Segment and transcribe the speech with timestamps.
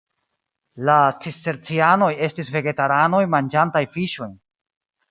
[0.89, 0.95] La
[1.25, 4.35] cistercianoj estis vegetaranoj manĝantaj fiŝojn.